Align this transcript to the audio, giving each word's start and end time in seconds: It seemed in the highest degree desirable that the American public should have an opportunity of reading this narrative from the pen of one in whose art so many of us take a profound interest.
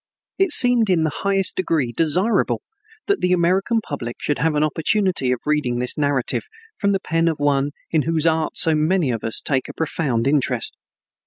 It 0.39 0.49
seemed 0.49 0.89
in 0.89 1.03
the 1.03 1.11
highest 1.13 1.55
degree 1.57 1.91
desirable 1.91 2.63
that 3.05 3.21
the 3.21 3.33
American 3.33 3.81
public 3.81 4.15
should 4.19 4.39
have 4.39 4.55
an 4.55 4.63
opportunity 4.63 5.31
of 5.31 5.41
reading 5.45 5.77
this 5.77 5.95
narrative 5.95 6.45
from 6.75 6.89
the 6.91 6.99
pen 6.99 7.27
of 7.27 7.37
one 7.37 7.69
in 7.91 8.01
whose 8.01 8.25
art 8.25 8.57
so 8.57 8.73
many 8.73 9.11
of 9.11 9.23
us 9.23 9.41
take 9.41 9.69
a 9.69 9.75
profound 9.75 10.25
interest. 10.25 10.75